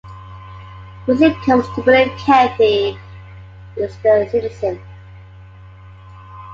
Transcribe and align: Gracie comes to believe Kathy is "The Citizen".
Gracie 1.05 1.35
comes 1.45 1.67
to 1.75 1.83
believe 1.83 2.11
Kathy 2.17 2.97
is 3.77 3.95
"The 3.99 4.27
Citizen". 4.31 4.81